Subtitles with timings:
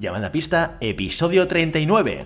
[0.00, 2.24] Llamada Pista, episodio 39.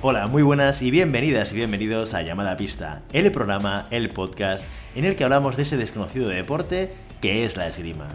[0.00, 4.64] Hola, muy buenas y bienvenidas y bienvenidos a Llamada Pista, el programa, el podcast
[4.94, 8.06] en el que hablamos de ese desconocido deporte que es la esgrima.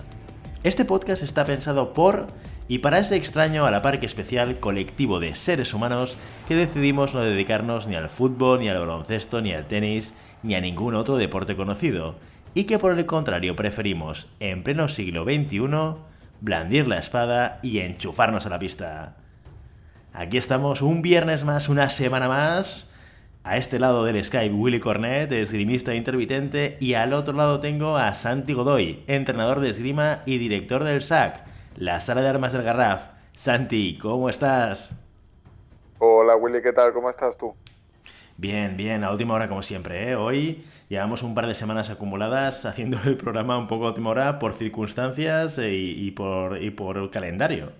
[0.64, 2.28] Este podcast está pensado por
[2.70, 6.18] y para ese extraño a la par que especial colectivo de seres humanos
[6.48, 10.62] que decidimos no dedicarnos ni al fútbol, ni al baloncesto, ni al tenis, ni a
[10.62, 12.16] ningún otro deporte conocido,
[12.54, 15.96] y que por el contrario preferimos, en pleno siglo XXI,
[16.42, 19.16] blandir la espada y enchufarnos a la pista.
[20.14, 22.90] Aquí estamos un viernes más, una semana más.
[23.44, 28.14] A este lado del Skype, Willy Cornet, esgrimista intermitente, y al otro lado tengo a
[28.14, 31.44] Santi Godoy, entrenador de esgrima y director del SAC,
[31.76, 33.06] la sala de armas del Garraf.
[33.34, 34.96] Santi, ¿cómo estás?
[35.98, 36.94] Hola Willy, ¿qué tal?
[36.94, 37.56] ¿Cómo estás tú?
[38.38, 40.12] Bien, bien, a última hora como siempre.
[40.12, 40.16] ¿eh?
[40.16, 44.40] Hoy llevamos un par de semanas acumuladas haciendo el programa un poco a última hora
[44.40, 47.72] por circunstancias eh, y, por, y por calendario.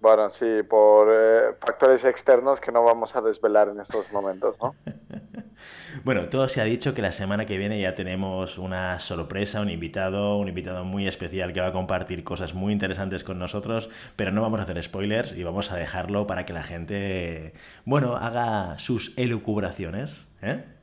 [0.00, 4.74] Bueno, sí, por eh, factores externos que no vamos a desvelar en estos momentos, ¿no?
[6.04, 9.70] bueno, todo se ha dicho que la semana que viene ya tenemos una sorpresa, un
[9.70, 14.32] invitado, un invitado muy especial que va a compartir cosas muy interesantes con nosotros, pero
[14.32, 18.80] no vamos a hacer spoilers y vamos a dejarlo para que la gente, bueno, haga
[18.80, 20.73] sus elucubraciones, ¿eh?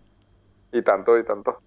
[0.72, 1.62] Y tanto, y tanto.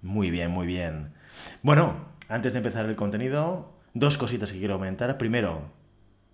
[0.00, 1.14] Muy bien, muy bien.
[1.62, 5.18] Bueno, antes de empezar el contenido, dos cositas que quiero comentar.
[5.18, 5.62] Primero,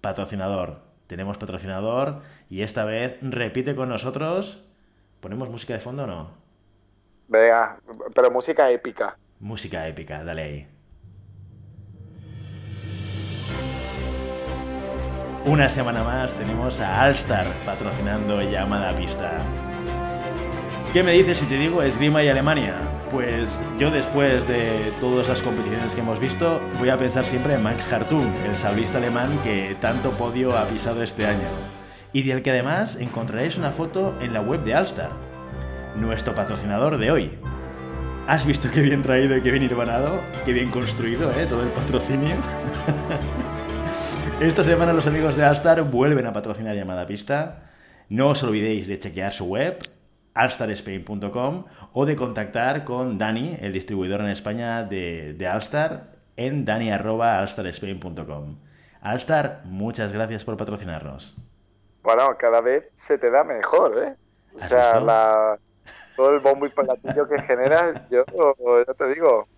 [0.00, 0.80] patrocinador.
[1.06, 4.64] Tenemos patrocinador y esta vez repite con nosotros.
[5.20, 6.30] ¿Ponemos música de fondo o no?
[7.28, 7.78] Venga,
[8.14, 9.16] pero música épica.
[9.40, 10.68] Música épica, dale ahí.
[15.44, 19.40] Una semana más tenemos a Alstar patrocinando llamada pista.
[20.92, 22.74] ¿Qué me dices si te digo esgrima y Alemania?
[23.12, 27.62] Pues yo después de todas las competiciones que hemos visto, voy a pensar siempre en
[27.62, 31.46] Max Hartung, el sablista alemán que tanto podio ha pisado este año.
[32.14, 35.10] Y del que además encontraréis una foto en la web de Alstar,
[35.94, 37.38] nuestro patrocinador de hoy.
[38.26, 40.22] ¿Has visto qué bien traído y qué bien irbanado?
[40.46, 41.44] Qué bien construido, ¿eh?
[41.46, 42.36] Todo el patrocinio.
[44.40, 47.72] Esta semana los amigos de Alstar vuelven a patrocinar Llamada Pista.
[48.08, 49.78] No os olvidéis de chequear su web,
[50.38, 58.56] alstarspain.com o de contactar con Dani, el distribuidor en España de, de Alstar, en dani.alstarspain.com.
[59.00, 61.36] Alstar, muchas gracias por patrocinarnos.
[62.02, 64.14] Bueno, cada vez se te da mejor, ¿eh?
[64.54, 65.58] O sea,
[66.16, 68.24] todo el bombo y platillo que generas, yo
[68.86, 69.48] ya te digo,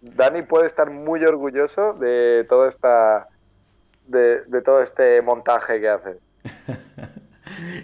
[0.00, 3.28] Dani puede estar muy orgulloso de toda esta
[4.06, 6.18] de, de todo este montaje que hace.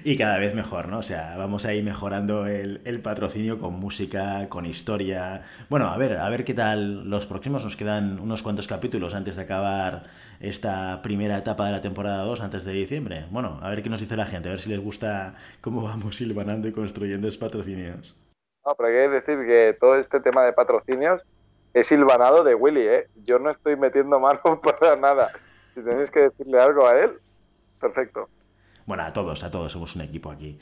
[0.04, 0.98] y cada vez mejor, ¿no?
[0.98, 5.42] O sea, vamos a ir mejorando el, patrocinio con música, con historia.
[5.68, 7.64] Bueno, a ver, a ver qué tal los próximos.
[7.64, 10.04] Nos quedan unos cuantos capítulos antes de acabar
[10.40, 13.26] esta primera etapa de la temporada 2, antes de diciembre.
[13.30, 16.16] Bueno, a ver qué nos dice la gente, a ver si les gusta cómo vamos
[16.16, 18.16] silvanando y construyendo esos patrocinios.
[18.64, 21.22] No, pero hay que decir que todo este tema de patrocinios
[21.74, 23.08] es silvanado de Willy, ¿eh?
[23.24, 25.28] Yo no estoy metiendo mano para nada.
[25.74, 27.18] Si tenéis que decirle algo a él,
[27.80, 28.28] perfecto.
[28.88, 30.58] Bueno, a todos, a todos, somos un equipo aquí.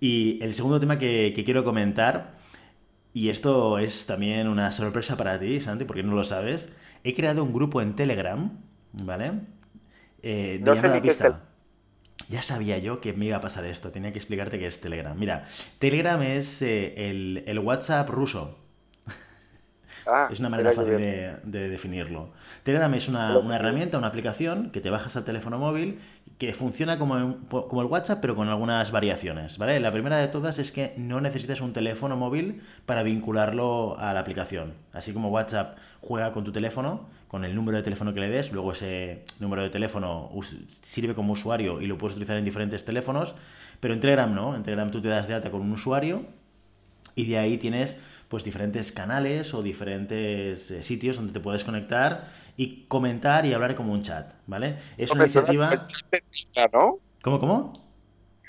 [0.00, 2.38] Y el segundo tema que, quiero comentar,
[3.12, 7.44] y esto es también una sorpresa para ti, Santi, porque no lo sabes, he creado
[7.44, 8.50] un grupo en Telegram,
[8.94, 9.32] ¿vale?
[10.22, 11.42] Eh, de no pista.
[12.30, 15.14] Ya sabía yo que me iba a pasar esto, tenía que explicarte qué es Telegram.
[15.14, 15.44] Mira,
[15.78, 17.10] Telegram es eh,
[17.46, 18.58] el, WhatsApp ruso.
[20.08, 22.30] Ah, es una manera fácil de, definirlo.
[22.62, 25.98] Telegram es una, una, herramienta, una aplicación que te bajas al teléfono móvil
[26.38, 29.80] que funciona como, como, el WhatsApp, pero con algunas variaciones, ¿vale?
[29.80, 34.20] La primera de todas es que no necesitas un teléfono móvil para vincularlo a la
[34.20, 34.74] aplicación.
[34.92, 38.52] Así como WhatsApp juega con tu teléfono, con el número de teléfono que le des,
[38.52, 40.30] luego ese número de teléfono
[40.82, 43.34] sirve como usuario y lo puedes utilizar en diferentes teléfonos,
[43.80, 46.26] pero en Telegram no, en Telegram tú te das de alta con un usuario
[47.14, 47.98] y de ahí tienes
[48.28, 53.74] pues diferentes canales o diferentes eh, sitios donde te puedes conectar y comentar y hablar
[53.74, 54.78] como un chat, ¿vale?
[54.96, 55.86] Es una iniciativa...
[56.72, 56.98] ¿no?
[57.22, 57.72] ¿Cómo, cómo?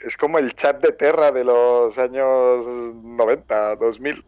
[0.06, 4.24] Es como el chat de Terra de los años 90, 2000.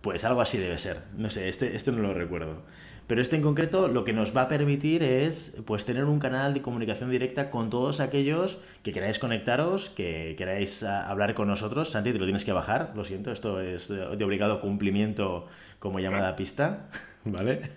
[0.00, 1.02] Pues algo así debe ser.
[1.16, 2.62] No sé, este, este no lo recuerdo.
[3.10, 6.54] Pero este en concreto lo que nos va a permitir es pues tener un canal
[6.54, 11.90] de comunicación directa con todos aquellos que queráis conectaros, que queráis ah, hablar con nosotros.
[11.90, 15.48] Santi, te lo tienes que bajar, lo siento, esto es de obligado cumplimiento
[15.80, 16.86] como llamada pista,
[17.24, 17.72] ¿vale?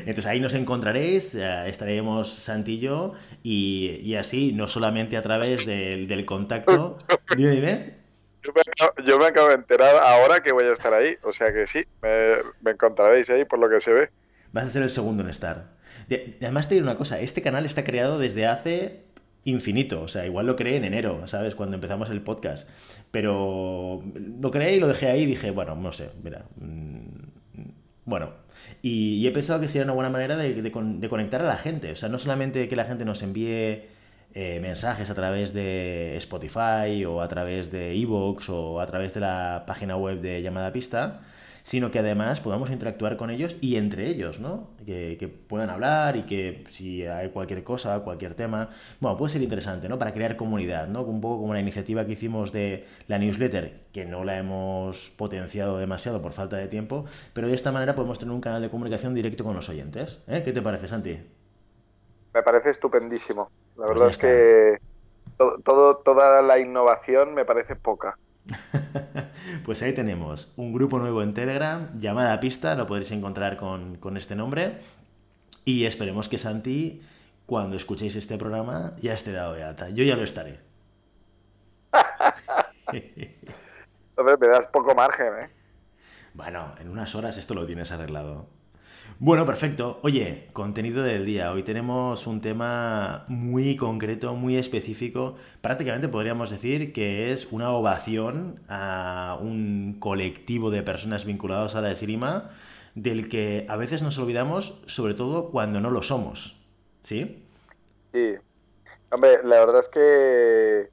[0.00, 5.64] Entonces ahí nos encontraréis, eh, estaremos Santi y yo, y, así, no solamente a través
[5.64, 6.98] del, contacto.
[7.34, 7.98] Dime, dime.
[9.04, 11.84] Yo me, acabo, de enterar ahora que voy a estar ahí, o sea que sí,
[12.02, 14.10] me, encontraréis ahí por lo que se ve.
[14.52, 15.76] Vas a ser el segundo en estar.
[16.40, 19.08] además te digo una cosa, este canal está creado desde hace
[19.44, 21.54] infinito, o sea, igual lo creé en enero, ¿sabes?
[21.54, 22.68] Cuando empezamos el podcast,
[23.10, 24.02] pero
[24.40, 27.28] lo creé y lo dejé ahí y dije, bueno, no sé, mira, mm,
[28.04, 28.32] bueno,
[28.82, 30.70] y, he pensado que sería una buena manera de,
[31.08, 33.86] conectar a la gente, o sea, no solamente que la gente nos envíe
[34.34, 39.20] eh, mensajes a través de Spotify o a través de Evox o a través de
[39.20, 41.20] la página web de Llamada Pista,
[41.68, 44.68] sino que además podamos interactuar con ellos y entre ellos, ¿no?
[44.86, 48.70] Que, puedan hablar y que si hay cualquier cosa, cualquier tema,
[49.00, 49.98] bueno, puede ser interesante, ¿no?
[49.98, 51.02] Para crear comunidad, ¿no?
[51.02, 55.76] Un poco como la iniciativa que hicimos de la newsletter, que no la hemos potenciado
[55.76, 57.04] demasiado por falta de tiempo,
[57.34, 60.22] pero de esta manera podemos tener un canal de comunicación directo con los oyentes.
[60.26, 60.40] ¿eh?
[60.42, 61.20] ¿Qué te parece, Santi?
[62.32, 63.50] Me parece estupendísimo.
[63.76, 64.78] La pues verdad es que
[65.64, 68.16] todo, toda la innovación me parece poca.
[69.64, 74.34] pues ahí tenemos un grupo nuevo en Telegram, llamada pista, lo podréis encontrar con, este
[74.34, 74.78] nombre.
[75.64, 77.02] Y esperemos que Santi,
[77.46, 79.90] cuando escuchéis este programa, ya esté dado de alta.
[79.90, 80.60] Yo ya lo estaré.
[84.16, 85.50] Me das poco margen, ¿eh?
[86.34, 88.46] Bueno, en unas horas esto lo tienes arreglado.
[89.20, 89.98] Bueno, perfecto.
[90.02, 91.50] Oye, contenido del día.
[91.50, 95.34] Hoy tenemos un tema muy concreto, muy específico.
[95.60, 101.90] Prácticamente podríamos decir que es una ovación a un colectivo de personas vinculados a la
[101.90, 102.50] esgrima
[102.94, 106.64] del que a veces nos olvidamos, sobre todo cuando no lo somos.
[107.02, 107.44] ¿Sí?
[108.12, 108.34] Sí.
[109.10, 110.90] Hombre, la verdad es que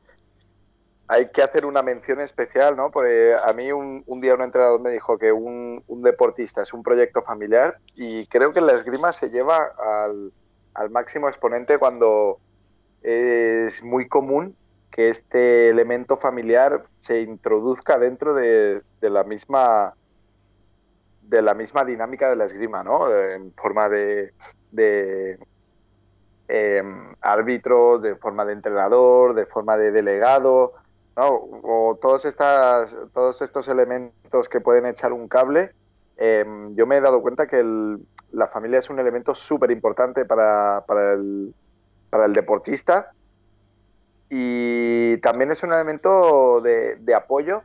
[1.08, 2.90] hay que hacer una mención especial, ¿no?
[2.90, 7.22] Porque a mí un, día un entrenador me dijo que un, deportista es un proyecto
[7.22, 9.72] familiar y creo que la esgrima se lleva
[10.74, 12.40] al, máximo exponente cuando
[13.02, 14.56] es muy común
[14.92, 19.94] que este elemento familiar se introduzca dentro de, la misma
[21.22, 23.12] de la misma dinámica de la esgrima, ¿no?
[23.12, 24.34] En forma de,
[24.72, 25.40] de
[26.48, 30.74] em, árbitro, de forma de entrenador, de forma de delegado,
[31.16, 35.72] o todos, estas, todos estos elementos que pueden echar un cable,
[36.18, 37.64] em, yo me he dado cuenta que
[38.32, 40.84] la familia es un elemento súper importante para,
[41.14, 41.54] el,
[42.30, 43.12] deportista
[44.30, 47.64] y también es un elemento de, apoyo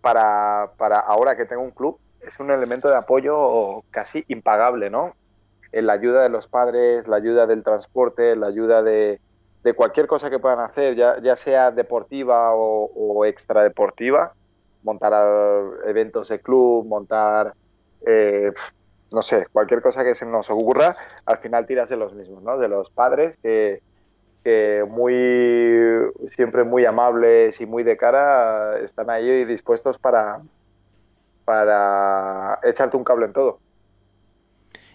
[0.00, 0.70] para,
[1.06, 5.14] ahora que tengo un club, es un elemento de apoyo casi impagable, ¿no?
[5.72, 9.20] En la ayuda de los padres, la ayuda del transporte, la ayuda de,
[9.62, 14.32] de cualquier cosa que puedan hacer, ya, ya sea deportiva o, extradeportiva,
[14.82, 15.12] montar
[15.86, 17.54] eventos de club, montar,
[18.06, 18.52] eh,
[19.12, 20.96] no sé, cualquier cosa que se nos ocurra,
[21.26, 22.58] al final tiras de los mismos, ¿no?
[22.58, 23.82] De los padres que,
[24.44, 30.40] que muy, siempre muy amables y muy de cara, están ahí dispuestos para,
[31.44, 33.58] para echarte un cable en todo.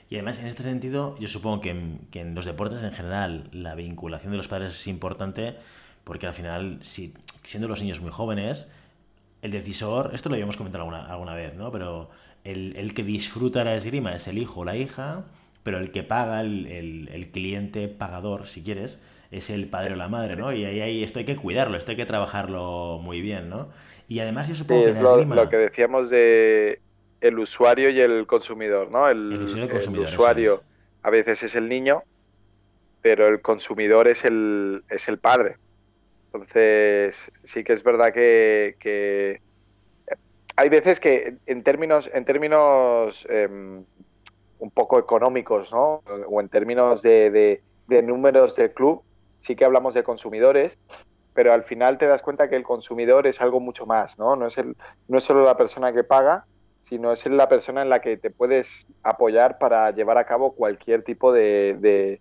[0.09, 4.31] Y además, en este sentido, yo supongo que en, los deportes en general la vinculación
[4.31, 5.55] de los padres es importante
[6.03, 7.13] porque al final, si,
[7.44, 8.67] siendo los niños muy jóvenes,
[9.41, 11.71] el decisor, esto lo habíamos comentado alguna, alguna vez, ¿no?
[11.71, 12.09] Pero
[12.44, 15.23] el, que disfruta la esgrima es el hijo o la hija,
[15.63, 18.99] pero el que paga, el, cliente pagador, si quieres,
[19.31, 20.53] es el padre o la madre, ¿no?
[20.53, 23.69] Y ahí, ahí, esto hay que cuidarlo, esto hay que trabajarlo muy bien, ¿no?
[24.07, 26.81] Y además yo supongo que es lo que decíamos de
[27.23, 29.07] el usuario y el consumidor, ¿no?
[29.07, 29.44] El,
[29.97, 30.61] usuario,
[31.01, 32.03] a veces es el niño,
[33.01, 35.56] pero el consumidor es el, es el padre.
[36.25, 39.39] Entonces, sí que es verdad que,
[40.57, 43.85] hay veces que en términos, en términos em,
[44.59, 46.03] un poco económicos, ¿no?
[46.27, 49.01] O en términos de, de, números de club,
[49.39, 50.77] sí que hablamos de consumidores,
[51.33, 54.35] pero al final te das cuenta que el consumidor es algo mucho más, ¿no?
[54.35, 54.75] No es, el,
[55.07, 56.45] no es solo la persona que paga,
[56.83, 61.04] sino es la persona en la que te puedes apoyar para llevar a cabo cualquier
[61.04, 62.19] tipo de,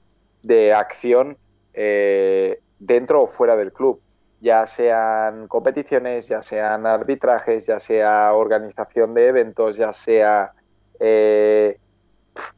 [0.74, 1.36] acción
[1.74, 4.00] eh, dentro o fuera del club,
[4.40, 10.52] ya sean competiciones, ya sean arbitrajes, ya sea organización de eventos, ya sea
[11.00, 11.78] eh,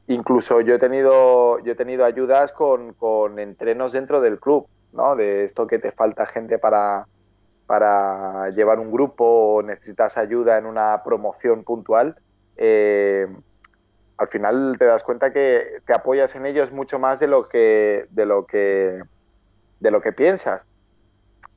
[0.06, 5.16] incluso yo he tenido yo he tenido ayudas con, con entrenos dentro del club, ¿no?
[5.16, 7.06] De esto que te falta gente para
[7.66, 12.16] para llevar un grupo o necesitas ayuda en una promoción puntual,
[12.56, 13.26] eh,
[14.16, 18.06] al final te das cuenta que te apoyas en ellos mucho más de lo que,
[18.10, 19.02] de lo que,
[19.80, 20.66] de lo que piensas.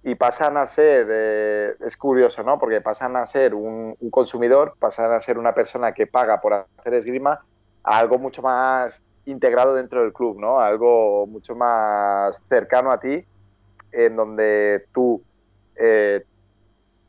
[0.04, 2.58] Y pasan a ser, eh, es curioso, ¿no?
[2.58, 6.94] Porque pasan a ser un, consumidor, pasan a ser una persona que paga por hacer
[6.94, 7.44] esgrima,
[7.84, 10.60] a algo mucho más integrado dentro del club, ¿no?
[10.60, 13.26] Algo mucho más cercano a ti,
[13.92, 15.22] en donde tú
[15.80, 16.24] eh,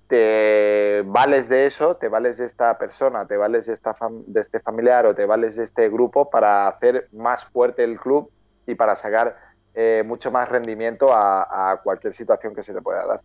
[0.08, 3.94] te vales de eso, te vales de esta persona, te vales de, esta
[4.26, 8.30] de este familiar o te vales de este grupo para hacer más fuerte el club
[8.66, 9.37] y para sacar
[9.75, 13.20] eh, mucho más rendimiento a, cualquier situación que se te pueda dar.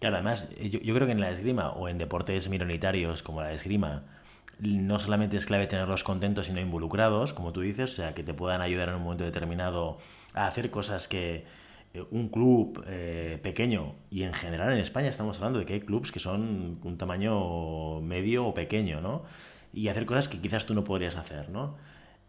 [0.00, 3.52] Claro, además, yo, yo, creo que en la esgrima o en deportes minoritarios como la
[3.52, 4.04] esgrima,
[4.58, 8.34] no solamente es clave tenerlos contentos, sino involucrados, como tú dices, o sea, que te
[8.34, 9.98] puedan ayudar en un momento determinado
[10.34, 11.44] a hacer cosas que, eh,
[12.10, 16.12] un club eh, pequeño, y en general en España estamos hablando de que hay clubs
[16.12, 19.24] que son un tamaño medio o pequeño, ¿no?
[19.72, 21.76] Y hacer cosas que quizás tú no podrías hacer, ¿no?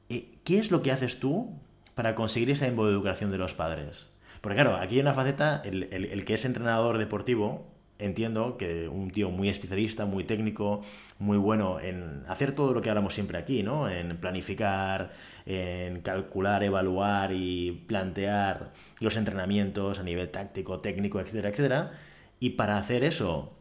[0.09, 1.53] Eh, ¿Qué es lo que haces tú
[1.95, 4.07] para conseguir esa involucración de los padres?
[4.41, 9.29] Porque claro, aquí hay una faceta, el que es entrenador deportivo, entiendo que un tío
[9.29, 10.81] muy especialista, muy técnico,
[11.19, 13.89] muy bueno en hacer todo lo que hablamos siempre aquí, ¿no?
[13.89, 15.11] En planificar,
[15.45, 21.91] en calcular, evaluar y plantear los entrenamientos a nivel táctico, técnico, etcétera, etcétera.
[22.39, 23.53] Y para hacer eso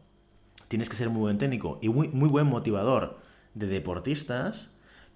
[0.67, 3.19] tienes que ser muy buen técnico y muy, muy buen motivador
[3.53, 4.71] de deportistas,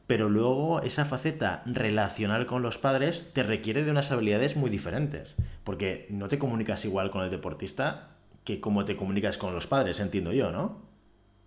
[0.07, 5.35] pero luego esa faceta relacional con los padres te requiere de unas habilidades muy diferentes,
[5.63, 8.09] porque no te comunicas igual con el deportista
[8.43, 10.81] que como te comunicas con los padres, entiendo yo, ¿no?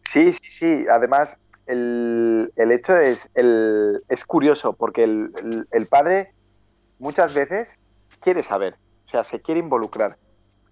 [0.04, 0.86] Sí, sí, sí.
[0.90, 6.32] Además, el, hecho es, el, es curioso porque el, padre
[6.98, 7.78] muchas veces
[8.20, 8.74] quiere saber,
[9.06, 10.18] o sea, se quiere involucrar.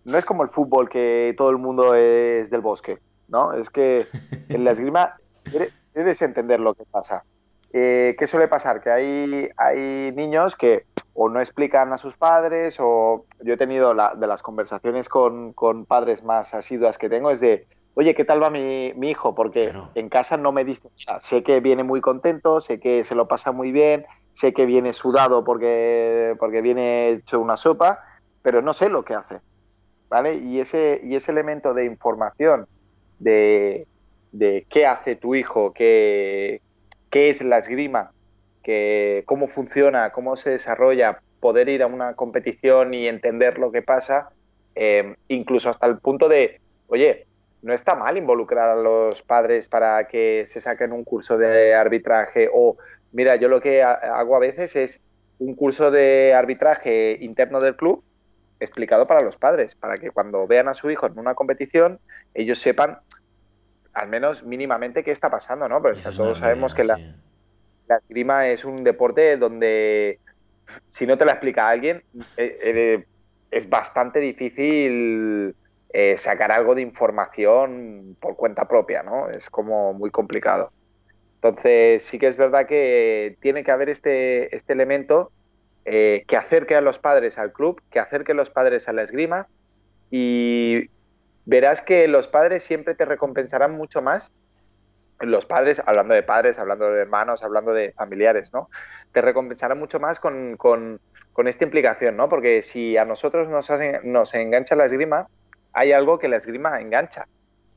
[0.05, 2.99] No es como el fútbol que todo el mundo es del bosque,
[3.29, 3.53] ¿no?
[3.53, 4.07] Es que
[4.49, 5.17] en la esgrima
[5.95, 7.25] debes entender lo que pasa.
[7.73, 8.83] Eh, ¿Qué suele pasar?
[8.83, 13.95] Que hay, hay niños que o no explican a sus padres o yo he tenido
[13.95, 18.25] la, de las conversaciones con, con, padres más asiduas que tengo es de, oye, ¿qué
[18.25, 19.35] tal va mi, mi hijo?
[19.35, 20.89] Porque en casa no me dice,
[21.21, 24.93] sé que viene muy contento, sé que se lo pasa muy bien, sé que viene
[24.95, 28.01] sudado porque, porque viene hecho una sopa,
[28.43, 29.41] pero no sé lo que hace.
[30.09, 30.35] ¿Vale?
[30.37, 32.67] Y ese, y ese elemento de información
[33.19, 33.87] de,
[34.33, 36.61] de qué hace tu hijo, qué,
[37.09, 38.13] qué es la esgrima,
[38.63, 43.83] que, cómo funciona, cómo se desarrolla, poder ir a una competición y entender lo que
[43.83, 44.31] pasa,
[44.75, 47.27] eh, incluso hasta el punto de, oye,
[47.63, 52.49] no está mal involucrar a los padres para que se saquen un curso de arbitraje
[52.53, 52.77] o,
[53.13, 55.01] mira, yo lo que hago a veces es
[55.39, 58.05] un curso de arbitraje interno del club
[58.61, 61.99] explicado para los padres, para que cuando vean a su hijo en una competición,
[62.35, 62.99] ellos sepan
[63.93, 65.83] al menos mínimamente qué está pasando, ¿no?
[65.83, 66.99] Porque todos sabemos que la,
[67.87, 70.19] la, esgrima es un deporte donde
[70.87, 72.03] si no te la explica alguien,
[72.37, 73.05] eh, eh,
[73.51, 75.55] es bastante difícil
[75.93, 79.29] eh, sacar algo de información por cuenta propia, ¿no?
[79.29, 80.73] Es como muy complicado.
[81.37, 85.33] Entonces sí que es verdad que tiene que haber este, este elemento
[85.85, 89.49] que acerque a los padres al club, que acerque a los padres a la esgrima
[90.13, 90.89] y
[91.45, 94.33] verás que los padres siempre te recompensarán mucho más.
[95.23, 98.69] Los padres, hablando de padres, hablando de hermanos, hablando de familiares, ¿no?
[99.13, 100.59] Te recompensarán mucho más con,
[101.47, 102.29] esta implicación, ¿no?
[102.29, 103.71] Porque si a nosotros nos,
[104.05, 105.29] nos engancha la esgrima,
[105.73, 107.27] hay algo que la esgrima engancha.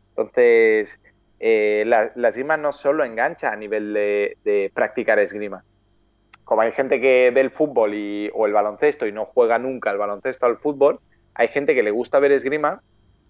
[0.10, 1.00] Entonces,
[1.40, 5.64] eh, la, esgrima no solo engancha a nivel de, practicar esgrima.
[6.44, 9.92] Como hay gente que ve el fútbol y, o el baloncesto y no juega nunca
[9.92, 11.00] el baloncesto al fútbol,
[11.34, 12.82] hay gente que le gusta ver esgrima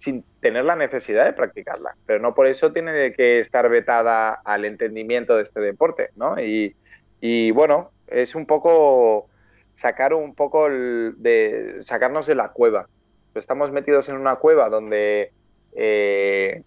[0.06, 1.96] sin tener la necesidad de practicarla.
[2.06, 6.36] Pero no por eso tiene que estar vetada al entendimiento de este deporte, ¿no?
[6.40, 9.28] Y, bueno, es un poco
[9.74, 12.88] sacar un poco de sacarnos de la cueva.
[13.34, 15.32] Estamos metidos en una cueva donde
[15.74, 16.62] eh,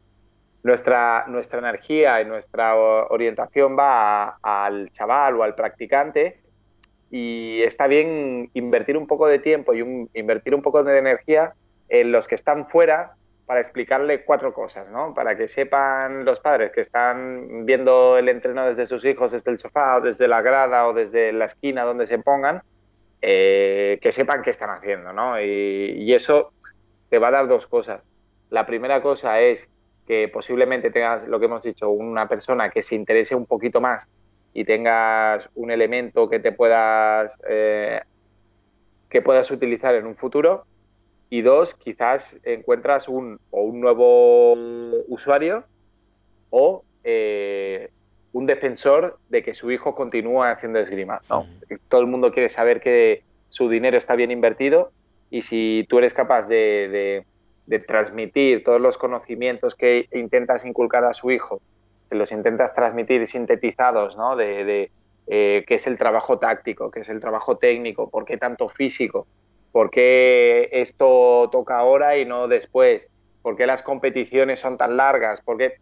[0.65, 6.41] nuestra, nuestra energía y nuestra orientación va al chaval o al practicante
[7.13, 11.55] y está bien invertir un poco de tiempo y invertir un poco de energía
[11.89, 13.15] en los que están fuera
[13.49, 15.15] para explicarle cuatro cosas, ¿no?
[15.15, 19.59] Para que sepan los padres que están viendo el entreno desde sus hijos, desde el
[19.59, 22.63] sofá desde la grada o desde la esquina donde se pongan,
[23.23, 25.41] eh, que sepan qué están haciendo, ¿no?
[25.41, 26.53] Y, eso
[27.09, 28.03] te va a dar dos cosas.
[28.51, 29.71] La primera cosa es
[30.07, 34.11] que posiblemente tengas, lo que hemos dicho, una persona que se interese un poquito más
[34.53, 38.03] y tengas un elemento que te puedas, eh,
[39.09, 40.67] que puedas utilizar en un futuro
[41.31, 44.53] y dos, quizás encuentras un, o un nuevo
[45.09, 45.65] usuario
[46.51, 47.91] o eh,
[48.33, 51.21] un defensor de que su hijo continúe haciendo esgrima.
[51.29, 51.75] No, mm.
[51.89, 54.91] todo el mundo quiere saber que su dinero está bien invertido
[55.31, 57.25] y si tú eres capaz de,
[57.87, 61.61] transmitir todos los conocimientos que intentas inculcar a su hijo,
[62.09, 64.37] que los intentas transmitir sintetizados, ¿no?
[64.37, 64.91] De, de
[65.27, 69.27] eh, qué es el trabajo táctico, qué es el trabajo técnico, por qué tanto físico,
[69.73, 73.07] ¿Por qué esto toca ahora y no después?
[73.43, 75.41] ¿Por qué las competiciones son tan largas?
[75.41, 75.75] Porque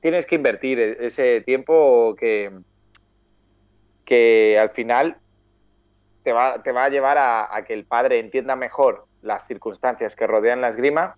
[0.00, 2.50] tienes que invertir e-, ese tiempo que,
[4.04, 5.16] que al final
[6.22, 10.16] te va, te va a llevar a, a, que el padre entienda mejor las circunstancias
[10.16, 11.16] que rodean la esgrima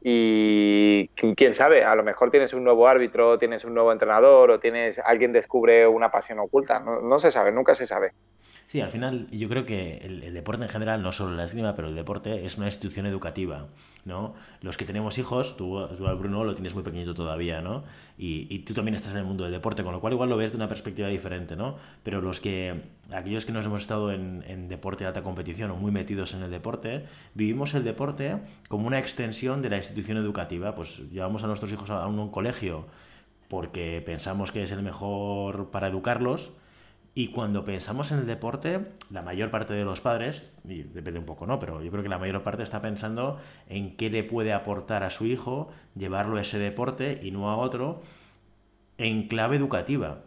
[0.00, 4.60] y quién sabe, a lo mejor tienes un nuevo árbitro, tienes un nuevo entrenador o
[4.60, 8.12] tienes alguien descubre una pasión oculta, no, no se sabe, nunca se sabe.
[8.68, 11.88] Sí, al final yo creo que el, deporte en general, no solo la esgrima, pero
[11.88, 13.68] el deporte es una institución educativa,
[14.04, 14.34] ¿no?
[14.60, 17.84] Los que tenemos hijos, tú, tú Bruno, lo tienes muy pequeñito todavía, ¿no?
[18.18, 20.36] Y, y, tú también estás en el mundo del deporte, con lo cual igual lo
[20.36, 21.76] ves de una perspectiva diferente, ¿no?
[22.02, 25.76] Pero los que, aquellos que nos hemos estado en, en deporte de alta competición o
[25.76, 28.36] muy metidos en el deporte, vivimos el deporte
[28.68, 30.74] como una extensión de la institución educativa.
[30.74, 32.84] Pues llevamos a nuestros hijos a un colegio
[33.48, 36.50] porque pensamos que es el mejor para educarlos,
[37.14, 41.26] y cuando pensamos en el deporte, la mayor parte de los padres, y depende un
[41.26, 41.58] poco, ¿no?
[41.58, 45.10] Pero yo creo que la mayor parte está pensando en qué le puede aportar a
[45.10, 48.02] su hijo llevarlo a ese deporte y no a otro
[48.98, 50.20] en clave educativa.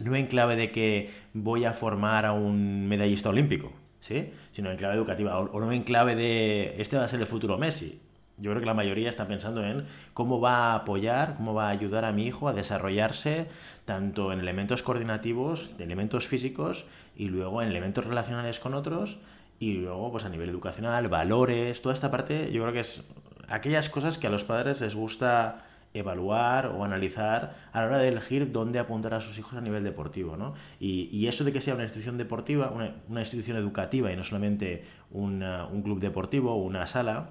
[0.00, 4.30] No en clave de que voy a formar a un medallista olímpico, ¿sí?
[4.52, 5.38] Sino en clave educativa.
[5.38, 8.00] O no en clave de este va a ser el futuro Messi.
[8.38, 11.70] Yo creo que la mayoría está pensando en cómo va a apoyar, cómo va a
[11.70, 13.48] ayudar a mi hijo a desarrollarse
[13.84, 19.18] tanto en elementos coordinativos, elementos físicos y luego en elementos relacionales con otros
[19.58, 23.04] y luego pues a nivel educacional, valores, toda esta parte yo creo que es
[23.48, 25.64] aquellas cosas que a los padres les gusta
[25.94, 29.82] evaluar o analizar a la hora de elegir dónde apuntar a sus hijos a nivel
[29.82, 30.36] deportivo.
[30.36, 30.52] ¿no?
[30.78, 35.82] Y, eso de que sea una institución deportiva, una, institución educativa y no solamente un
[35.82, 37.30] club deportivo o una sala,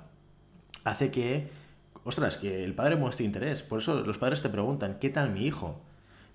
[0.86, 1.50] hace que,
[2.06, 3.62] ostras, que el padre muestre interés.
[3.62, 5.82] Por eso los padres te preguntan, ¿qué tal mi hijo?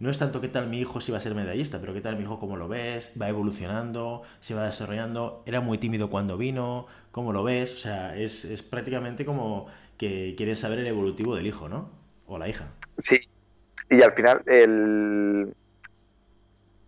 [0.00, 2.16] No es tanto qué tal mi hijo si va a ser medallista, pero qué tal
[2.16, 6.86] mi hijo, cómo lo ves, va evolucionando, se va desarrollando, era muy tímido cuando vino,
[7.12, 9.66] cómo lo ves, o sea, es, es prácticamente como
[9.98, 11.90] que quieren saber el evolutivo del hijo, ¿no?
[12.26, 12.72] O la hija.
[12.96, 13.20] Sí,
[13.90, 15.54] y al final el...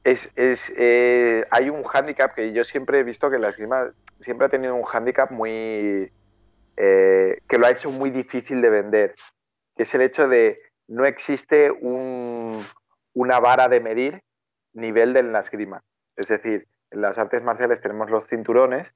[0.05, 4.47] es, es eh, hay un hándicap que yo siempre he visto que la esgrima siempre
[4.47, 6.11] ha tenido un hándicap muy
[6.77, 9.15] eh, que lo ha hecho muy difícil de vender,
[9.77, 14.23] que es el hecho de no existe una vara de medir
[14.75, 15.83] nivel de la esgrima.
[16.17, 18.95] Es decir, en las artes marciales tenemos los cinturones,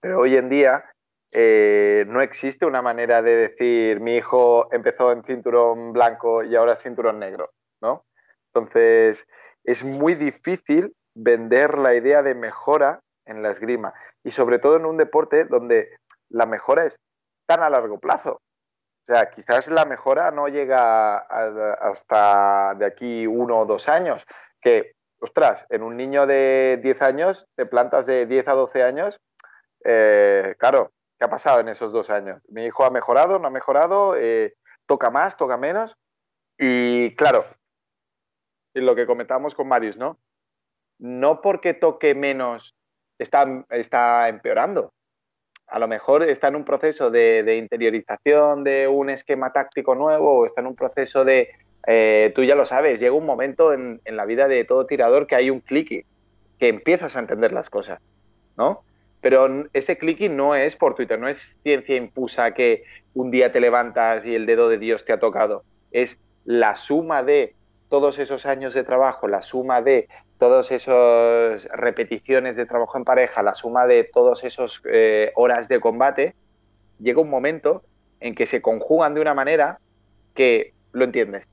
[0.00, 0.84] pero hoy en día
[1.30, 6.72] eh, no existe una manera de decir mi hijo empezó en cinturón blanco y ahora
[6.72, 7.46] es cinturón negro,
[7.80, 8.04] ¿no?
[8.52, 9.26] Entonces,
[9.64, 13.92] es muy difícil vender la idea de mejora en la esgrima
[14.24, 15.90] y sobre todo en un deporte donde
[16.30, 16.98] la mejora es
[17.46, 18.32] tan a largo plazo.
[18.32, 24.26] O sea, quizás la mejora no llega hasta de aquí uno o dos años,
[24.60, 29.18] que, ostras, en un niño de 10 años, de plantas de 10 a 12 años,
[29.84, 32.42] eh, claro, ¿qué ha pasado en esos dos años?
[32.48, 35.96] Mi hijo ha mejorado, no ha mejorado, eh, toca más, toca menos.
[36.58, 37.46] Y claro,
[38.74, 40.18] lo que comentamos con Marius, ¿no?
[40.98, 42.74] No porque toque menos
[43.18, 44.92] está, está empeorando
[45.70, 50.46] a lo mejor está en un proceso de, interiorización de un esquema táctico nuevo o
[50.46, 51.50] está en un proceso de,
[51.86, 55.36] eh, tú ya lo sabes, llega un momento en, la vida de todo tirador que
[55.36, 56.04] hay un clicky,
[56.58, 58.00] que empiezas a entender las cosas,
[58.56, 58.82] ¿no?
[59.20, 63.60] Pero ese clicky no es por Twitter, no es ciencia impusa que un día te
[63.60, 67.54] levantas y el dedo de Dios te ha tocado, es la suma de
[67.88, 73.42] todos esos años de trabajo, la suma de todas esas repeticiones de trabajo en pareja,
[73.42, 76.34] la suma de todas esas eh, horas de combate,
[76.98, 77.82] llega un momento
[78.20, 79.80] en que se conjugan de una manera
[80.34, 81.48] que lo entiendes.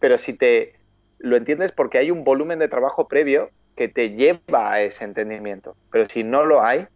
[0.00, 0.74] Pero si te
[1.18, 5.76] lo entiendes porque hay un volumen de trabajo previo que te lleva a ese entendimiento.
[5.90, 6.86] Pero si no lo hay,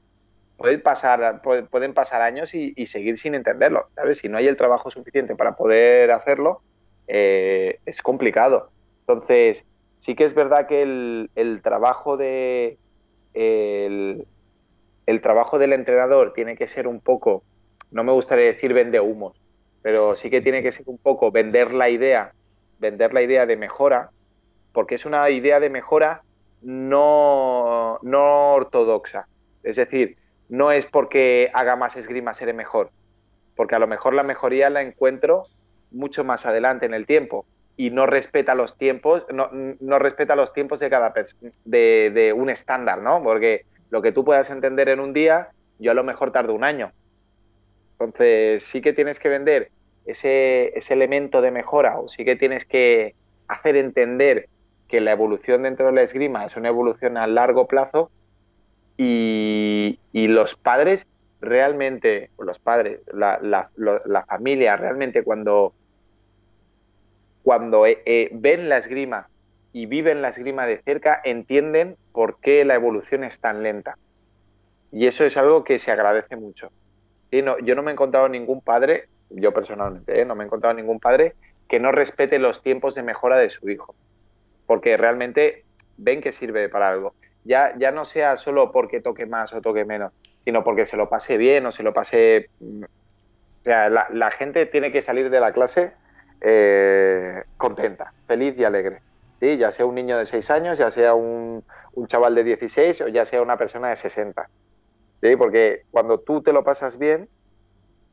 [0.57, 0.81] pueden
[1.95, 3.89] pasar años y, seguir sin entenderlo.
[4.13, 6.63] Si no hay el trabajo suficiente para poder hacerlo,
[7.07, 8.71] eh, es complicado.
[9.07, 9.67] Entonces,
[10.01, 12.79] Sí que es verdad que el, trabajo de
[13.35, 14.27] el,
[15.21, 17.43] trabajo del entrenador tiene que ser un poco,
[17.91, 19.39] no me gustaría decir vende humos,
[19.83, 22.33] pero sí que tiene que ser un poco vender la idea,
[22.79, 24.09] vender la idea de mejora,
[24.73, 26.23] porque es una idea de mejora
[26.63, 29.29] no, no ortodoxa.
[29.63, 30.17] Es decir,
[30.49, 32.91] no es porque haga más esgrima seré mejor,
[33.55, 35.43] porque a lo mejor la mejoría la encuentro
[35.91, 37.45] mucho más adelante en el tiempo
[37.81, 41.15] y no respeta los tiempos, no, no respeta los tiempos de cada
[41.65, 43.23] de, de un estándar, ¿no?
[43.23, 46.63] Porque lo que tú puedas entender en un día, yo a lo mejor tardo un
[46.63, 46.93] año.
[47.93, 49.71] Entonces, sí que tienes que vender
[50.05, 53.15] ese, ese elemento de mejora o sí que tienes que
[53.49, 54.51] hacer entender
[54.87, 58.11] que la evolución dentro de la esgrima es una evolución a largo plazo
[58.99, 61.09] y, y los padres
[61.41, 63.71] realmente, los padres, la,
[64.29, 65.73] familia, realmente cuando,
[67.43, 69.29] cuando eh, eh, ven la esgrima
[69.73, 73.97] y viven la esgrima de cerca, entienden por qué la evolución es tan lenta.
[74.93, 76.71] Y eso es algo que se agradece mucho.
[77.31, 80.25] Y no, yo no me he encontrado ningún padre, yo personalmente, ¿eh?
[80.25, 81.35] no me he encontrado ningún padre
[81.69, 83.95] que no respete los tiempos de mejora de su hijo.
[84.67, 85.65] Porque realmente
[85.97, 87.15] ven que sirve para algo.
[87.45, 90.13] Ya, ya no sea solo porque toque más o toque menos,
[90.45, 92.51] sino porque se lo pase bien o se lo pase...
[92.59, 95.93] Mm, o sea, la, gente tiene que salir de la clase
[96.41, 99.03] eh, contenta, feliz y alegre.
[99.39, 99.57] ¿sí?
[99.57, 103.09] Ya sea un niño de 6 años, ya sea un, un, chaval de 16 o
[103.09, 104.49] ya sea una persona de 60.
[105.23, 105.37] ¿sí?
[105.37, 107.29] Porque cuando tú te lo pasas bien,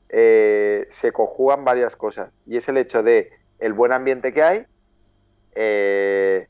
[0.10, 2.32] eh, se conjugan varias cosas.
[2.46, 4.66] Y es el hecho de el buen ambiente que hay,
[5.56, 6.48] eh,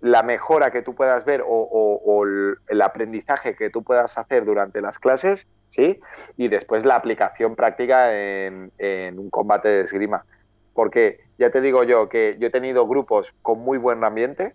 [0.00, 2.24] la mejora que tú puedas ver o,
[2.68, 6.00] el, aprendizaje que tú puedas hacer durante las clases, ¿sí?
[6.36, 10.24] Y después la aplicación práctica en, un combate de esgrima.
[10.72, 14.54] Porque ya te digo yo que yo he tenido grupos con muy buen ambiente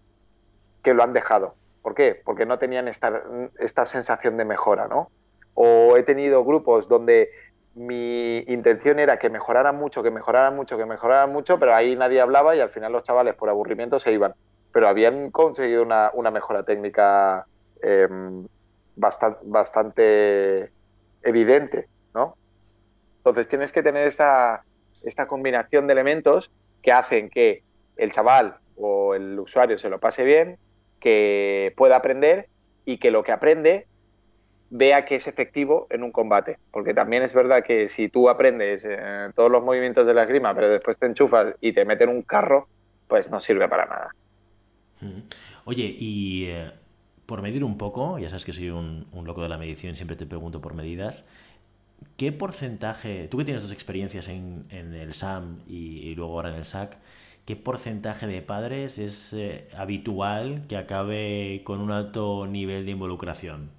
[0.83, 1.55] que lo han dejado.
[1.81, 2.19] ¿Por qué?
[2.25, 3.21] Porque no tenían esta,
[3.59, 5.11] esta sensación de mejora, ¿no?
[5.53, 7.29] O he tenido grupos donde
[7.75, 12.21] mi intención era que mejoraran mucho, que mejoraran mucho, que mejoraran mucho, pero ahí nadie
[12.21, 14.33] hablaba y al final los chavales por aburrimiento se iban
[14.75, 17.47] pero habían conseguido una, mejora técnica
[17.81, 18.45] em,
[18.97, 20.69] bastante,
[21.23, 22.35] evidente, ¿no?
[23.19, 24.65] Entonces tienes que tener esta,
[25.01, 26.51] esta combinación de elementos
[26.83, 27.63] que hacen que
[27.95, 30.57] el chaval o el usuario se lo pase bien,
[30.99, 32.49] que pueda aprender
[32.83, 33.87] y que lo que aprende
[34.71, 36.59] vea que es efectivo en un combate.
[36.71, 40.53] Porque también es verdad que si tú aprendes eh, todos los movimientos de la esgrima,
[40.53, 42.67] pero después te enchufas y te meten un carro,
[43.07, 44.11] pues no sirve para nada.
[45.65, 46.71] Oye, y eh,
[47.25, 50.25] por medir un poco, ya sabes que soy un, loco de la medición, siempre te
[50.25, 51.25] pregunto por medidas.
[52.17, 56.65] ¿Qué porcentaje, tú que tienes dos experiencias en, el SAM y, luego ahora en el
[56.65, 56.97] SAC,
[57.45, 63.69] qué porcentaje de padres es eh, habitual que acabe con un alto nivel de involucración?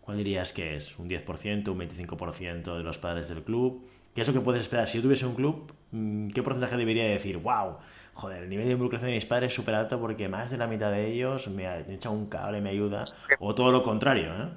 [0.00, 0.98] ¿Cuál dirías que es?
[0.98, 3.86] ¿Un 10%, un 25% de los padres del club?
[4.14, 4.88] ¿Qué es lo que puedes esperar?
[4.88, 7.38] Si yo tuviese un club, mm, ¿qué porcentaje debería decir?
[7.38, 7.76] ¡Wow!
[8.14, 10.66] Joder, el nivel de involucración de mis padres es súper alto porque más de la
[10.66, 13.04] mitad de ellos me echan un cable, y me ayuda,
[13.38, 14.48] o todo lo contrario, ¿eh?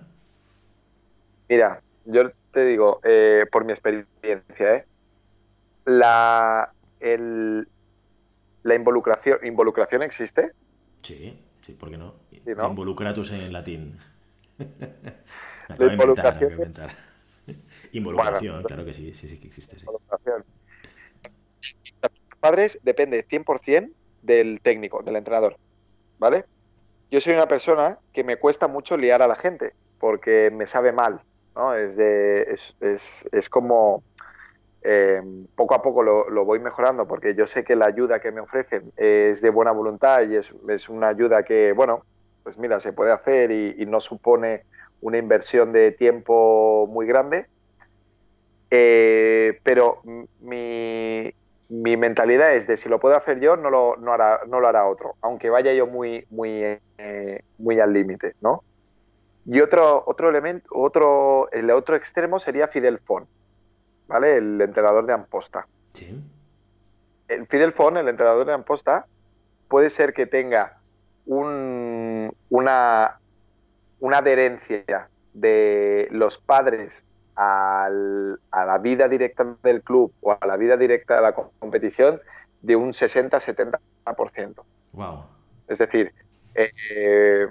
[1.50, 4.86] Mira, yo te digo, eh, por mi experiencia, ¿eh?
[5.86, 6.72] La,
[8.63, 10.52] la involucración, ¿involucración existe?
[11.02, 12.16] Sí, sí, ¿por qué no?
[12.32, 14.00] Involucratus en latín.
[15.78, 16.74] la involucración.
[17.92, 19.78] Involucración, claro que sí, sí, sí que existe.
[19.78, 19.86] Sí
[22.43, 23.89] padres depende 100%
[24.21, 25.56] del técnico, del entrenador,
[26.19, 26.43] ¿vale?
[27.10, 30.91] Yo soy una persona que me cuesta mucho liar a la gente porque me sabe
[30.91, 31.21] mal,
[31.56, 31.73] ¿no?
[31.73, 34.03] Es, de, es, como
[34.82, 35.21] eh,
[35.56, 38.91] poco a poco lo, voy mejorando porque yo sé que la ayuda que me ofrecen
[38.97, 42.03] es de buena voluntad y es, una ayuda que, bueno,
[42.43, 44.63] pues mira, se puede hacer y, no supone
[44.99, 47.45] una inversión de tiempo muy grande.
[48.69, 50.01] Eh, pero
[50.41, 51.34] mi,
[51.69, 54.67] mi mentalidad es de si lo puedo hacer yo, no lo, no hará, no lo
[54.67, 58.63] hará otro, aunque vaya yo muy, muy, eh, muy al límite, ¿no?
[59.45, 63.28] Y otro, otro elemento, otro, el otro extremo sería Fidel Fon,
[64.08, 64.38] ¿vale?
[64.38, 65.67] El entrenador de Amposta.
[65.93, 66.21] Sí.
[67.28, 69.06] El Fidel Fon, el entrenador de Amposta,
[69.67, 70.80] puede ser que tenga
[71.26, 73.19] un, una,
[73.99, 77.04] una adherencia de los padres
[77.36, 82.22] a la vida directa del club o a la vida directa de la competición
[82.62, 84.63] de un 60-70%.
[84.93, 85.26] Wow.
[85.67, 86.13] Es decir,
[86.56, 87.48] eh,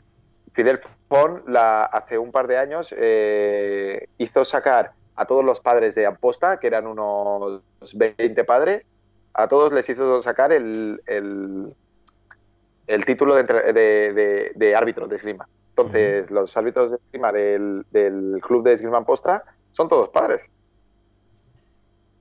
[0.52, 5.94] Fidel Fon la, hace un par de años eh, hizo sacar a todos los padres
[5.94, 7.62] de Amposta, que eran unos
[7.94, 8.86] 20 padres,
[9.34, 15.48] a todos les hizo sacar el, el, título de, de, de, árbitro de esgrima.
[15.70, 20.42] Entonces, los árbitros de esgrima del, del club de esgrima Amposta son todos padres.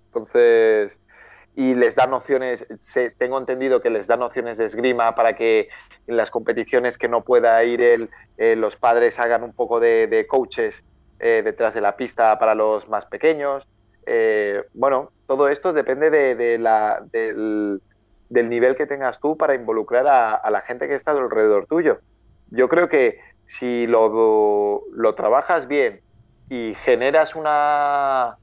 [0.07, 0.97] Entonces,
[1.55, 2.65] y les da nociones,
[3.17, 5.69] tengo entendido que les da nociones de esgrima para que
[6.07, 10.25] en las competiciones que no pueda ir él, eh, los padres hagan un poco de,
[10.29, 10.83] coaches
[11.19, 13.67] eh, detrás de la pista para los más pequeños.
[14.05, 17.81] Eh, bueno, todo esto depende de, la, del,
[18.29, 21.99] nivel que tengas tú para involucrar a, la gente que está alrededor tuyo.
[22.49, 26.01] Yo creo que si lo, lo trabajas bien
[26.51, 28.37] y generas una,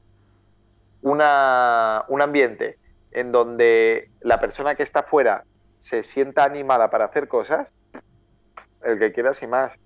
[1.03, 2.79] una, un ambiente
[3.11, 5.43] en donde la persona que está fuera
[5.79, 7.71] se sienta animada para hacer cosas,
[8.83, 9.77] el que quieras y más.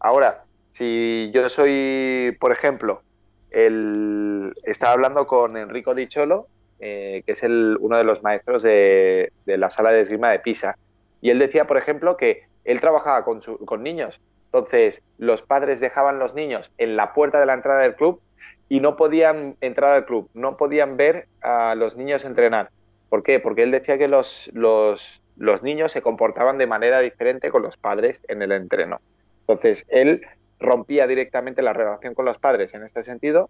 [0.00, 3.02] Ahora, Si yo soy, por ejemplo,
[3.50, 6.48] el, estaba hablando con Enrico Dicholo,
[6.80, 10.76] eh, que es el, uno de los maestros de, la sala de esgrima de Pisa,
[11.20, 14.20] y él decía, por ejemplo, que él trabajaba con, con niños,
[14.52, 18.20] entonces los padres dejaban los niños en la puerta de la entrada del club
[18.68, 22.70] y no podían entrar al club, no podían ver a los niños entrenar.
[23.10, 23.40] ¿Por qué?
[23.40, 27.76] Porque él decía que los, los, los niños se comportaban de manera diferente con los
[27.76, 29.00] padres en el entreno.
[29.40, 30.22] Entonces, él
[30.60, 33.48] rompía directamente la relación con los padres en este sentido.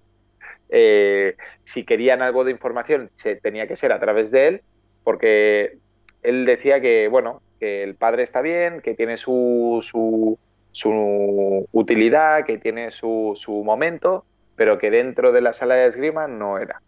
[0.69, 4.63] Eh, si querían algo de información, se, tenía que ser a través de él,
[5.05, 5.79] porque
[6.23, 10.39] él decía que, bueno, que el padre está bien, que tiene su, su,
[10.73, 14.25] su utilidad, que tiene su, su momento,
[14.57, 16.83] pero que dentro de la sala de esgrima no era.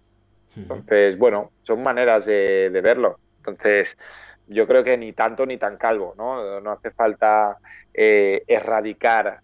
[0.56, 3.18] Entonces, bueno, son maneras de, verlo.
[3.38, 3.96] Entonces,
[4.48, 6.60] yo creo que ni tanto ni tan calvo, ¿no?
[6.60, 7.58] No hace falta
[7.94, 9.40] eh, erradicar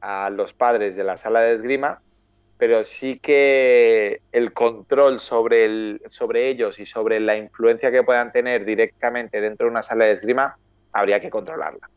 [0.00, 2.00] a los padres de la sala de esgrima,
[2.58, 8.32] pero sí que el control sobre, el, sobre ellos y sobre la influencia que puedan
[8.32, 10.56] tener directamente dentro de una sala de esgrima,
[10.92, 11.90] habría que controlarla.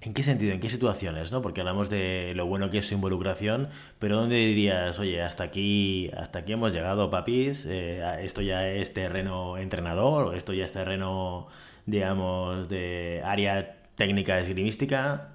[0.00, 0.52] ¿En qué sentido?
[0.52, 1.32] ¿En qué situaciones?
[1.32, 1.42] ¿no?
[1.42, 6.10] Porque hablamos de lo bueno que es su involucración, pero ¿dónde dirías, oye, hasta aquí,
[6.16, 7.66] hasta aquí hemos llegado, papis?
[7.68, 10.26] Eh, ¿Esto ya es terreno entrenador?
[10.26, 11.48] ¿O esto ya es terreno,
[11.84, 15.30] digamos, de área técnica esgrimística?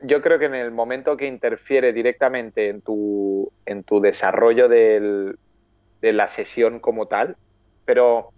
[0.00, 5.36] Yo creo que en el momento que interfiere directamente en tu, en tu desarrollo de
[6.00, 7.36] la sesión como tal,
[7.84, 8.32] pero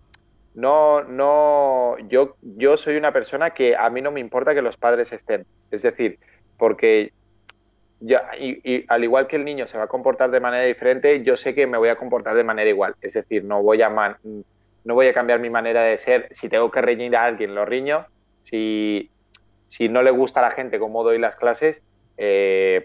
[0.55, 4.77] no, no, yo, yo soy una persona que a mí no me importa que los
[4.77, 5.47] padres estén.
[5.71, 6.19] Es decir,
[6.59, 7.13] porque
[8.01, 11.37] ya, y, al igual que el niño se va a comportar de manera diferente, yo
[11.37, 12.97] sé que me voy a comportar de manera igual.
[13.01, 14.19] Es decir, no voy a,
[14.85, 16.29] no voy a cambiar mi manera de ser.
[16.31, 18.07] Si tengo que reñir a alguien, lo riño.
[18.41, 19.11] Si,
[19.69, 21.83] si no le gusta a la gente cómo doy las clases,
[22.17, 22.83] eh,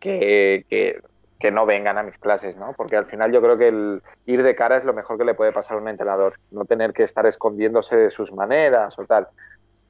[0.00, 1.00] que, que
[1.44, 2.72] que no vengan a mis clases, ¿no?
[2.72, 5.34] Porque al final yo creo que el ir de cara es lo mejor que le
[5.34, 9.28] puede pasar a un entrenador, no tener que estar escondiéndose de sus maneras o tal.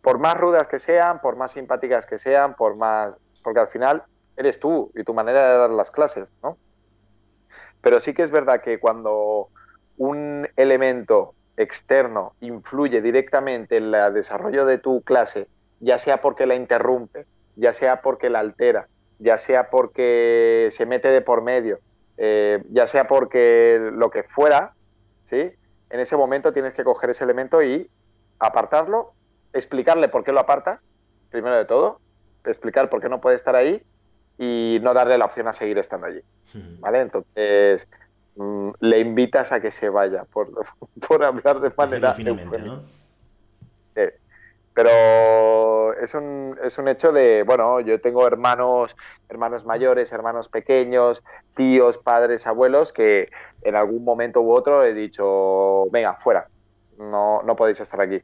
[0.02, 3.16] Por más rudas que sean, por más simpáticas que sean, por más...
[3.44, 4.02] Porque al final
[4.36, 6.58] eres tú y tu manera de dar las clases, ¿no?
[7.80, 9.50] Pero sí que es verdad que cuando
[9.96, 15.46] un elemento externo influye directamente en el desarrollo de tu clase,
[15.78, 18.88] ya sea porque la interrumpe, ya sea porque la altera,
[19.18, 21.78] ya sea porque se mete de por medio,
[22.16, 24.74] eh, ya sea porque lo que fuera,
[25.24, 25.52] ¿sí?
[25.90, 27.88] En ese momento tienes que coger ese elemento y
[28.38, 29.12] apartarlo,
[29.52, 30.84] explicarle por qué lo apartas,
[31.30, 32.00] primero de todo,
[32.44, 33.82] explicar por qué no puede estar ahí
[34.38, 36.20] y no darle la opción a seguir estando allí,
[36.80, 37.00] ¿vale?
[37.00, 37.88] Entonces,
[38.36, 40.50] mm, le invitas a que se vaya, por,
[41.08, 42.14] por hablar de manera...
[44.74, 48.96] Pero es un, es un hecho de, bueno, yo tengo hermanos,
[49.28, 51.22] hermanos mayores, hermanos pequeños,
[51.54, 53.28] tíos, padres, abuelos, que
[53.62, 56.48] en algún momento u otro he dicho, venga, fuera,
[56.98, 58.20] no, no podéis estar aquí.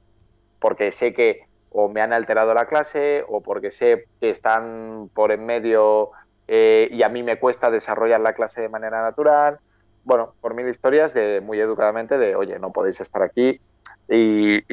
[0.59, 5.31] Porque sé que o me han alterado la clase o porque sé que están por
[5.31, 6.11] en medio
[6.49, 9.61] eh, y a mí me cuesta desarrollar la clase de manera natural.
[10.03, 13.61] Bueno, por mil historias de muy educadamente de, oye, no podéis estar aquí.
[14.09, 14.65] y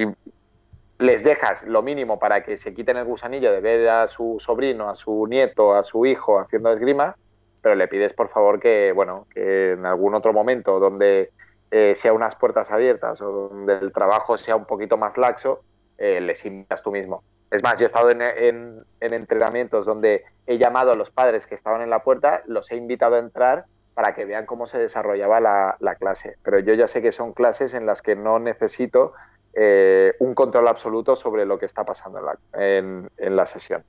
[1.00, 4.90] les dejas lo mínimo para que se quiten el gusanillo de ver a su sobrino,
[4.90, 7.16] a su nieto, a su hijo haciendo esgrima,
[7.62, 11.32] pero le pides por favor que, bueno, que en algún otro momento donde
[11.70, 15.62] eh, sea unas puertas abiertas o donde el trabajo sea un poquito más laxo,
[15.98, 17.24] eh, les invitas tú mismo.
[17.52, 21.82] Es más, yo he estado en, entrenamientos donde he llamado a los padres que estaban
[21.82, 25.96] en la puerta, los he invitado a entrar para que vean cómo se desarrollaba la
[25.96, 26.38] clase.
[26.44, 29.14] Pero yo ya sé que son clases en las que no necesito
[29.60, 32.20] eh, un control absoluto sobre lo que está pasando
[32.54, 33.84] en la, sesión.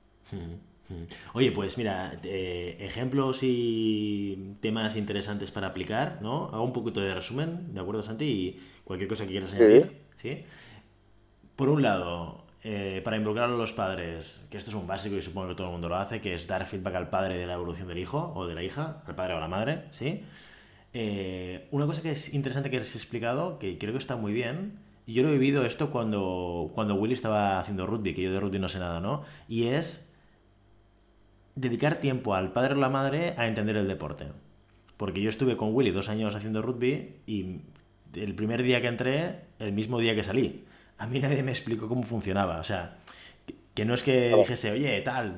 [1.35, 6.45] Oye, pues mira, eh, ejemplos y temas interesantes para aplicar, ¿no?
[6.45, 8.25] Hago un poquito de resumen, ¿de acuerdo, Santi?
[8.25, 10.43] Y cualquier cosa que quieras añadir, ¿sí?
[11.55, 15.21] Por un lado, eh, para involucrar a los padres, que esto es un básico y
[15.21, 17.53] supongo que todo el mundo lo hace, que es dar feedback al padre de la
[17.53, 20.23] evolución del hijo o de la hija, al padre o a la madre, ¿sí?
[21.69, 25.13] una cosa que es interesante que has explicado, que creo que está muy bien, y
[25.13, 28.59] yo lo he vivido esto cuando, cuando Willy estaba haciendo rugby, que yo de rugby
[28.59, 29.23] no sé nada, ¿no?
[29.47, 30.07] Y es
[31.55, 34.27] dedicar tiempo al padre o la madre a entender el deporte.
[34.97, 37.61] Porque yo estuve con Willy dos años haciendo rugby y
[38.13, 40.65] el primer día que entré, el mismo día que salí.
[40.99, 42.59] A mí nadie me explicó cómo funcionaba.
[42.59, 42.99] O sea,
[43.73, 45.37] que no es que dijese, oye, tal,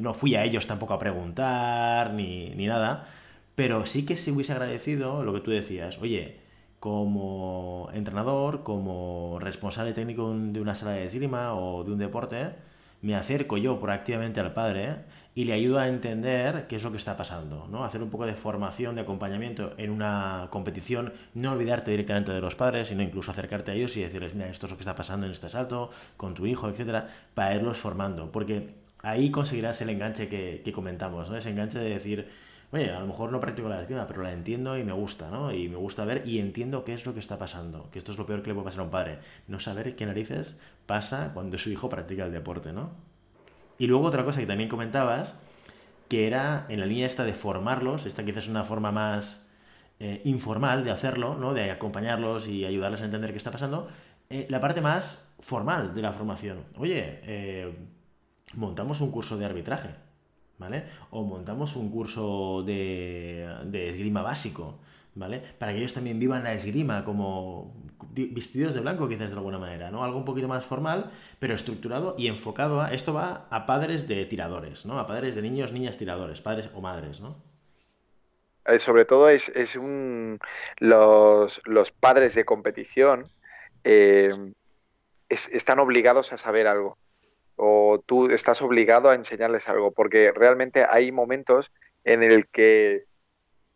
[0.00, 3.08] no fui a ellos tampoco a preguntar ni, ni nada,
[3.56, 6.41] pero sí que se hubiese agradecido lo que tú decías, oye,
[6.82, 12.56] como entrenador, como responsable técnico de una sala de esgrima o de un deporte,
[13.02, 14.96] me acerco yo proactivamente al padre
[15.36, 17.84] y le ayudo a entender qué es lo que está pasando, ¿no?
[17.84, 22.56] Hacer un poco de formación, de acompañamiento en una competición, no olvidarte directamente de los
[22.56, 25.26] padres, sino incluso acercarte a ellos y decirles, mira, esto es lo que está pasando
[25.26, 28.70] en este salto, con tu hijo, etcétera, para irlos formando, porque
[29.02, 31.36] ahí conseguirás el enganche que, que comentamos, ¿no?
[31.36, 32.28] Ese enganche de decir,
[32.72, 35.52] oye, a lo mejor no practico la esgrima, pero la entiendo y me gusta, ¿no?
[35.52, 38.18] Y me gusta ver y entiendo qué es lo que está pasando, que esto es
[38.18, 41.58] lo peor que le puede pasar a un padre, no saber qué narices pasa cuando
[41.58, 42.90] su hijo practica el deporte, ¿no?
[43.78, 45.38] Y luego otra cosa que también comentabas,
[46.08, 49.46] que era en la línea esta de formarlos, esta quizás es una forma más
[50.00, 51.52] eh, informal de hacerlo, ¿no?
[51.52, 53.88] De acompañarlos y ayudarles a entender qué está pasando,
[54.30, 56.64] eh, la parte más formal de la formación.
[56.78, 57.74] Oye, eh,
[58.54, 59.90] montamos un curso de arbitraje
[60.58, 60.84] ¿vale?
[61.10, 64.78] O montamos un curso de, esgrima básico,
[65.14, 65.42] ¿vale?
[65.58, 67.74] Para que ellos también vivan la esgrima como
[68.14, 70.04] vestidos de blanco quizás de alguna manera, ¿no?
[70.04, 72.92] Algo un poquito más formal, pero estructurado y enfocado a...
[72.92, 74.98] Esto va a padres de tiradores, ¿no?
[74.98, 77.36] A padres de niños, niñas tiradores, padres o madres, ¿no?
[78.66, 80.38] Eh, sobre todo es, un...
[80.78, 81.60] Los,
[81.98, 83.26] padres de competición
[83.84, 84.34] eh,
[85.28, 86.98] están obligados a saber algo
[87.64, 91.70] o tú estás obligado a enseñarles algo, porque realmente hay momentos
[92.02, 93.04] en el que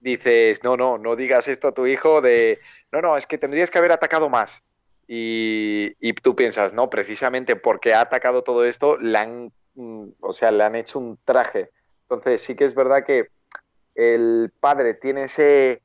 [0.01, 2.59] dices, no, no, no digas esto a tu hijo de,
[2.91, 4.65] no, no, es que tendrías que haber atacado más.
[5.07, 10.51] Y, tú piensas, no, precisamente porque ha atacado todo esto, le han, mm, o sea,
[10.51, 11.71] le han hecho un traje.
[12.03, 13.29] Entonces sí que es verdad que
[13.95, 15.81] el padre tiene ese,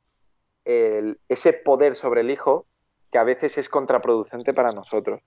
[0.65, 2.65] ese poder sobre el hijo
[3.11, 5.19] que a veces es contraproducente para nosotros.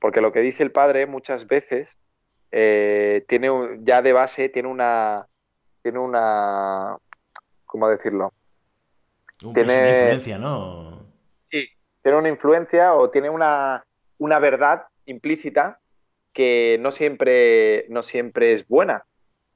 [0.00, 1.98] Porque lo que dice el padre muchas veces
[2.58, 3.50] eh, tiene
[3.82, 5.26] ya de base, tiene una,
[5.82, 6.96] tiene una,
[7.66, 8.32] ¿cómo decirlo?
[9.36, 11.06] tiene una influencia, ¿no?
[11.38, 11.68] Sí,
[12.00, 13.84] tiene una influencia o tiene una,
[14.16, 15.80] una verdad implícita
[16.32, 19.04] que no siempre, no siempre es buena,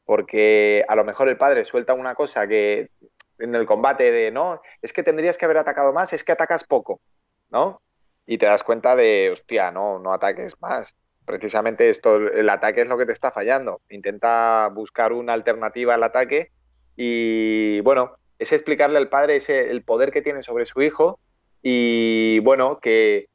[0.05, 2.91] porque a lo mejor el padre suelta una cosa que
[3.39, 6.65] en el combate de, no, es que tendrías que haber atacado más, es que atacas
[6.65, 7.01] poco,
[7.49, 7.81] ¿no?
[8.27, 10.95] Y te das cuenta de, hostia, no, no ataques más
[11.31, 13.81] precisamente esto, el ataque es lo que te está fallando.
[13.88, 16.51] Intenta buscar una alternativa al ataque
[16.97, 21.21] y bueno, es explicarle al padre ese, el poder que tiene sobre su hijo
[21.62, 23.29] y bueno, que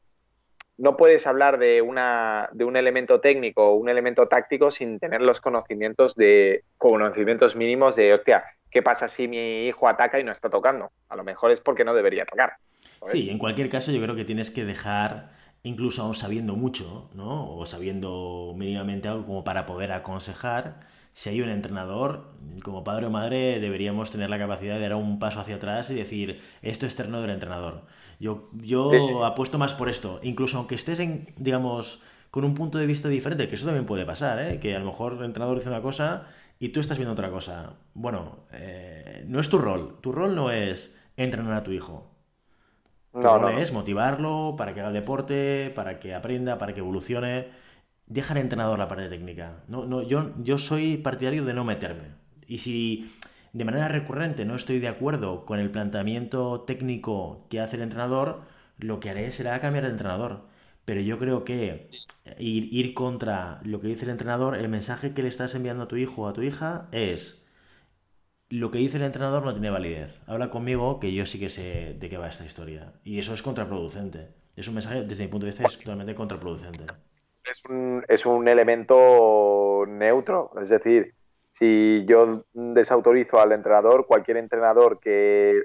[0.78, 5.22] no puedes hablar de, una, de un elemento técnico o un elemento táctico sin tener
[5.22, 10.34] los conocimientos de conocimientos mínimos de, hostia, ¿qué pasa si mi hijo ataca y no
[10.34, 10.92] está tocando?
[11.08, 12.58] A lo mejor es porque no debería atacar.
[13.06, 15.30] Sí, en cualquier caso yo creo que tienes que dejar
[15.66, 17.58] incluso aún sabiendo mucho, ¿no?
[17.58, 20.80] O sabiendo mínimamente algo como para poder aconsejar,
[21.14, 25.18] si hay un entrenador, como padre o madre, deberíamos tener la capacidad de dar un
[25.18, 27.82] paso hacia atrás y decir, esto es terreno del entrenador.
[28.20, 32.86] Yo, yo apuesto más por esto, incluso aunque estés en, digamos, con un punto de
[32.86, 34.60] vista diferente, que eso también puede pasar, ¿eh?
[34.60, 36.28] que a lo mejor el entrenador dice una cosa
[36.60, 37.74] y tú estás viendo otra cosa.
[37.96, 42.15] Bueno, eh, no es tu rol, tu rol no es entrenar a tu hijo,
[43.16, 47.48] no, es motivarlo para que haga el deporte, para que aprenda, para que evolucione.
[48.08, 49.64] Deja al entrenador la parte técnica.
[49.68, 52.10] No, no, yo, yo soy partidario de no meterme.
[52.48, 53.12] Y si
[53.54, 58.42] de manera recurrente no estoy de acuerdo con el planteamiento técnico que hace el entrenador,
[58.78, 60.42] lo que haré será cambiar de entrenador.
[60.86, 61.90] Pero yo creo que
[62.38, 65.88] ir, ir contra lo que dice el entrenador, el mensaje que le estás enviando a
[65.88, 67.45] tu hijo o a tu hija es
[68.50, 70.22] lo que dice el entrenador no tiene validez.
[70.28, 72.94] Habla conmigo que yo sí que sé de qué va esta historia.
[73.04, 74.30] Y eso es contraproducente.
[74.56, 76.86] Es un mensaje, desde mi punto de vista, es totalmente contraproducente.
[77.44, 80.52] Es un, es un elemento neutro.
[80.62, 81.14] Es decir,
[81.52, 85.64] si yo desautorizo al entrenador, cualquier entrenador que,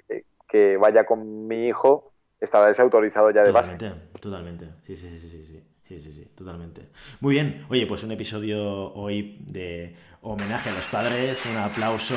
[0.48, 3.76] que vaya con mi hijo estará desautorizado ya de base.
[4.18, 5.64] Totalmente, sí, sí, sí, sí, sí.
[5.90, 6.86] Sí, sí, sí, totalmente.
[7.18, 12.14] Muy bien, oye, pues un episodio hoy de homenaje a los padres, un aplauso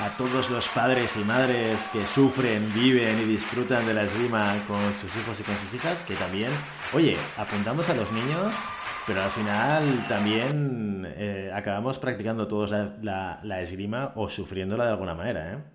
[0.00, 4.80] a todos los padres y madres que sufren, viven y disfrutan de la esgrima con
[4.94, 6.50] sus hijos y con sus hijas, que también,
[6.94, 8.50] oye, apuntamos a los niños,
[9.06, 15.14] pero al final también eh, acabamos practicando todos la, la esgrima o sufriéndola de alguna
[15.14, 15.73] manera, ¿eh?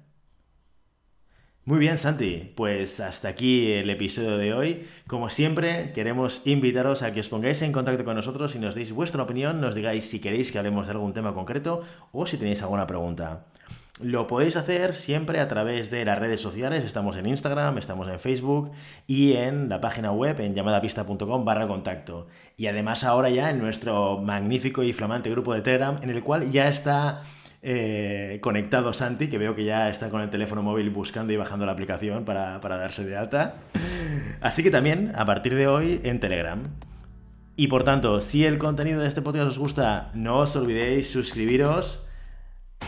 [1.70, 4.88] Muy bien, Santi, pues hasta aquí el episodio de hoy.
[5.06, 8.92] Como siempre, queremos invitaros a que os pongáis en contacto con nosotros y nos deis
[8.92, 12.64] vuestra opinión, nos digáis si queréis que hablemos de algún tema concreto o si tenéis
[12.64, 13.46] alguna pregunta.
[14.02, 18.20] Lo podéis hacer siempre a través de las redes sociales, estamos en Instagram, estamos en
[18.20, 18.72] Facebook
[19.06, 22.26] y en la página web en llamadapista.com barra contacto.
[22.58, 26.50] Y además ahora ya en nuestro magnífico y flamante grupo de Telegram en el cual
[26.50, 27.22] ya está
[27.62, 31.66] eh, conectado Santi, que veo que ya está con el teléfono móvil buscando y bajando
[31.66, 33.56] la aplicación para, darse de alta.
[34.42, 36.64] Así que también, a partir de hoy, en Telegram.
[37.56, 42.09] Y por tanto, si el contenido de este podcast os gusta, no os olvidéis suscribiros,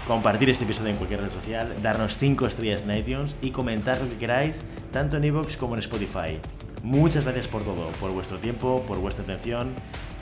[0.08, 4.10] compartir este episodio en cualquier red social, darnos 5 estrellas en iTunes y comentar lo
[4.10, 6.40] que queráis, tanto en iVoox como en Spotify.
[6.84, 9.74] Muchas gracias por todo, por vuestro tiempo, por vuestra atención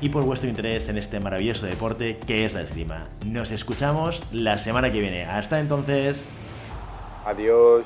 [0.02, 3.06] y por vuestro interés en este maravilloso deporte que es la esgrima.
[3.26, 5.26] Nos escuchamos la semana que viene.
[5.26, 6.30] Hasta entonces.
[7.26, 7.86] Adiós.